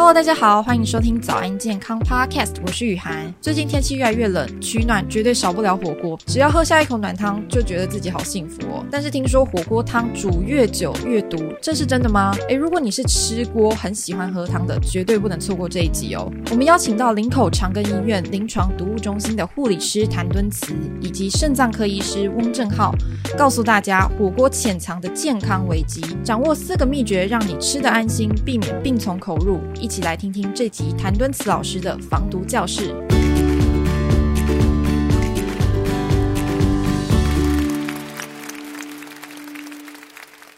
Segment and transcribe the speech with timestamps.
[0.00, 3.34] Hello，大家好，欢迎收听早安健康 Podcast，我是雨涵。
[3.40, 6.16] 最近天气越来越冷，取暖绝对少不了火锅。
[6.24, 8.86] 只要喝下一口暖汤，就觉得自己好幸福哦。
[8.92, 12.32] 但是听说火锅汤煮越久越毒，这是真的吗？
[12.48, 16.30] 诶，如果你是吃锅很喜欢喝汤的，绝对不能错过这一集哦。
[16.52, 22.94] 我们邀请到林口长庚医院临床毒物中心的护理师谭敦慈，以及肾脏科医师翁正浩，
[23.36, 29.58] 告诉大家火锅潜藏的健康危机，掌握四个秘诀，让你吃得安心，避免病从口入。
[29.80, 32.94] 一一起来听听这集谭敦慈老师的防毒教室。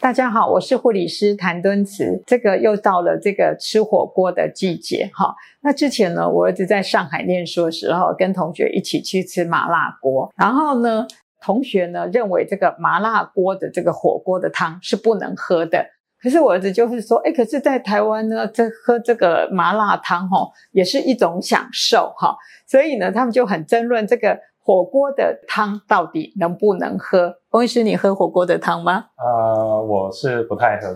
[0.01, 2.21] 大家好，我是护理师谭敦慈。
[2.27, 5.33] 这个又到了这个吃火锅的季节哈。
[5.61, 11.07] 那之前呢，我儿子在上海念书的时候，跟同学一起去吃麻辣锅，然后呢，
[11.41, 15.85] 同学呢认为这个麻辣锅的这个火锅的汤是不能喝的。
[16.21, 24.37] 可是我儿子就是说，哎，可是，在台湾呢，这喝这个麻辣汤吼，也是一种享受哈，所以呢，他们就很争论这个。
[24.63, 27.35] 火锅的汤到底能不能喝？
[27.49, 29.05] 洪医师，你喝火锅的汤吗？
[29.17, 29.50] 呃，
[29.81, 30.93] 我是不太喝。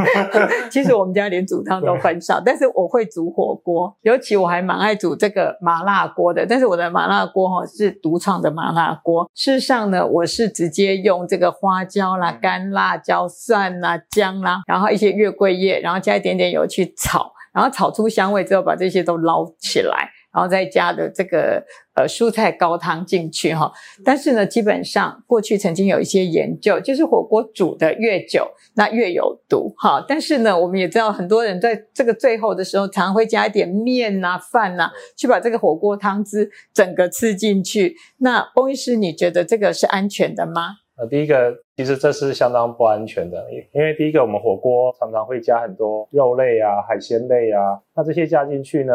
[0.70, 6.46] 其实我们家连煮汤都很少， 但是我会煮火锅，尤其我还蛮爱煮这个麻辣锅的。
[6.46, 9.28] 但是我的麻辣锅哈是独创的麻辣锅。
[9.34, 20.10] 事实上呢，我是直接用这个花椒啦、干辣椒、蒜啦、姜啦，然后一些月桂叶，然后加一点点油去炒，然后炒出香味之后，把这些都捞起来。
[20.32, 21.62] 然后再加的这个
[21.94, 23.72] 呃蔬菜高汤进去哈，
[24.04, 30.04] 但是呢，基本上过去曾经有一些研究，就是火锅煮得越久，那越有毒哈。
[30.06, 37.96] 但是呢，我们也知道很多人在这个最后的时候，常常会加一点面呐、饭呐，去把这个火锅汤汁整个吃进去。
[38.18, 40.76] 那翁医师，你觉得这个是安全的吗？
[41.00, 48.92] 呃，第一个，其实这是相当不安全的，因为第一个，我们火锅常常会加很多肉类啊、海鲜类啊，那这些加进去呢，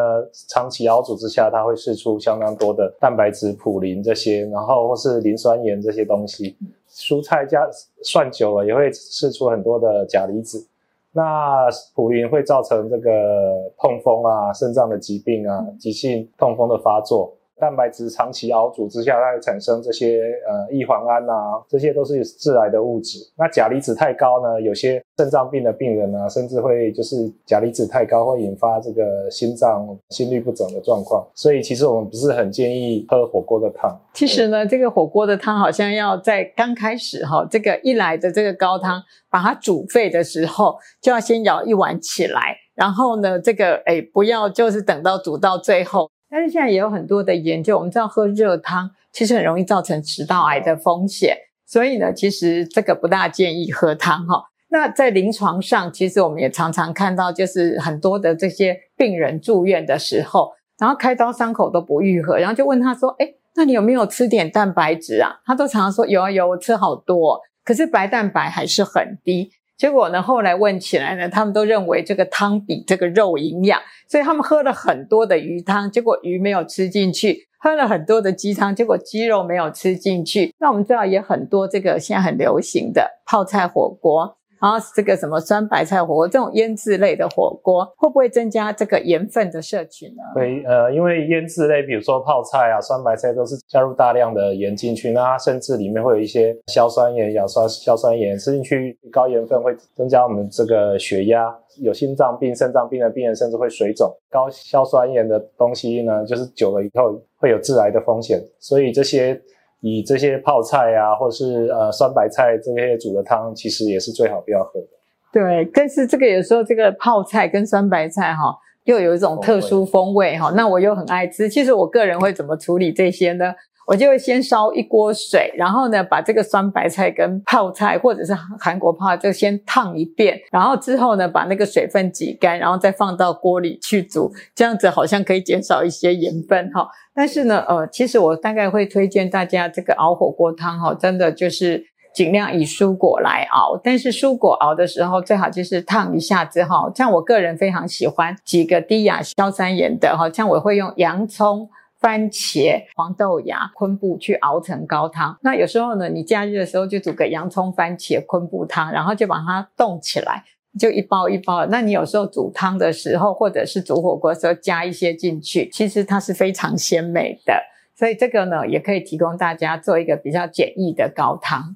[0.48, 6.56] 长期熬煮之下，它会释出相当多的蛋白质、普林这些，然后或是磷酸盐这些东西。
[6.88, 7.68] 蔬菜加
[8.04, 10.64] 涮久了，也会释出很多的钾离子。
[11.12, 17.36] 那普林会造成这个痛风啊、肾脏的疾病啊、急性痛风的发作。
[17.60, 23.20] 蛋白质长期熬煮之下，它会产生这些呃异磺胺啊，这些都是致癌的物质。
[23.38, 31.26] 那钾离子太高呢，有些肾脏病的病人呢，甚至会就是钾离子太高会引发这个心脏心律不整的状况。
[31.34, 33.98] 所以其实我们不是很建议喝火锅的汤。
[34.14, 46.10] 其实呢，这个火锅的汤好像要在刚开始哈，这个一来的这个高汤把它煮沸的时候，就要先舀一碗起来，然后呢，这个诶不要就是等到煮到最后。
[46.36, 54.44] 但是现在也有很多的研究，我们知道喝热汤其实很容易造成食道癌的风险，所以呢，其实这个不大建议喝汤哈。
[54.68, 80.54] 那在临床上，其实我们也常常看到，就是很多的这些病人住院的时候，然后开刀伤口都不愈合，然后就问他说：“诶，那你有没有吃点蛋白质啊？”他都常常说：“有啊有，我吃好多，可是白蛋白还是很低。”结果呢，后来问起来呢，他们都认为这个汤比这个肉营养，所以他们喝了很多的鱼汤，结果鱼没有吃进去；喝了很多的鸡汤，结果鸡肉没有吃进去。
[80.60, 84.38] 那我们知道也很多这个现在很流行的泡菜火锅。
[84.62, 90.24] 然后这个什么酸白菜火锅这种腌制类的火锅，会不会增加这个盐分的摄取呢？
[90.34, 104.10] 对，呃，因为腌制类，比如说泡菜啊、酸白菜，都是加入大量的盐进去，那它甚至里面会有一些硝酸盐、亚硝硝酸盐，吃进去高盐分会增加我们这个血压，有心脏病、肾脏病的病人甚至会水肿。
[104.30, 109.40] 高硝酸盐的东西呢，就是久了以后会有致癌的风险，所以这些。
[109.88, 114.88] 以这些泡菜啊，或是呃酸白菜这些煮的汤，其实也是最好不要喝的。
[115.32, 121.48] 对，但是这个有时候这个泡菜跟酸白菜哈，又有一种特殊风味哈，那我又很爱吃。
[121.48, 123.54] 其实我个人会怎么处理这些呢？
[123.88, 136.88] 我就会先烧一锅水，然后呢，把这个酸白菜跟泡菜或者是韩国泡就先烫一遍，然后之后呢，把那个水分挤干，然后再放到锅里去煮，这样子好像可以减少一些盐分哈。
[137.14, 141.84] 但是呢，呃，其实我大概会推荐大家这个熬火锅汤哈，真的就是
[142.14, 151.70] 尽量以蔬果来熬，但是蔬果熬的时候最好就是烫一下之后，像我个人非常喜欢几个低亚硝酸盐的哈，像我会用洋葱。
[152.06, 155.36] 番茄、黄豆芽、昆布去熬成高汤。
[155.42, 160.44] 那有时候呢，你假日的时候就煮个洋葱、番茄、昆布汤，然后就把它冻起来，
[160.78, 161.66] 就一包一包。
[161.66, 167.60] 那你有时候煮汤的时候，或者是煮火锅的时候加一些进去，其实它是非常鲜美的。
[167.96, 171.76] 所以这个呢，也可以提供大家做一个比较简易的高汤。